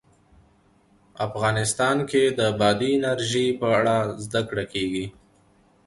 [1.27, 5.05] افغانستان کې د بادي انرژي په اړه زده کړه کېږي.